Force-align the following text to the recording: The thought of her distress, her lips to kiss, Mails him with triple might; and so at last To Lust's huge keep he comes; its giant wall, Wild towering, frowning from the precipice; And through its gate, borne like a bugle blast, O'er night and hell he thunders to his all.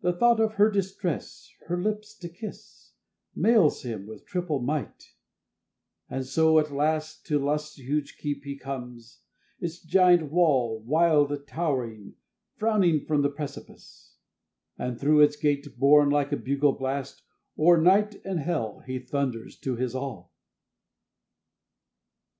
The 0.00 0.12
thought 0.12 0.38
of 0.38 0.52
her 0.54 0.70
distress, 0.70 1.52
her 1.66 1.76
lips 1.76 2.16
to 2.18 2.28
kiss, 2.28 2.92
Mails 3.34 3.82
him 3.82 4.06
with 4.06 4.24
triple 4.24 4.60
might; 4.60 5.14
and 6.08 6.24
so 6.24 6.60
at 6.60 6.70
last 6.70 7.26
To 7.26 7.40
Lust's 7.40 7.76
huge 7.76 8.16
keep 8.16 8.44
he 8.44 8.56
comes; 8.56 9.22
its 9.58 9.80
giant 9.80 10.30
wall, 10.30 10.78
Wild 10.84 11.48
towering, 11.48 12.14
frowning 12.54 13.00
from 13.06 13.22
the 13.22 13.28
precipice; 13.28 14.14
And 14.78 15.00
through 15.00 15.20
its 15.22 15.34
gate, 15.34 15.76
borne 15.76 16.10
like 16.10 16.30
a 16.30 16.36
bugle 16.36 16.70
blast, 16.74 17.22
O'er 17.58 17.76
night 17.80 18.24
and 18.24 18.38
hell 18.38 18.84
he 18.86 19.00
thunders 19.00 19.58
to 19.64 19.74
his 19.74 19.96
all. 19.96 20.32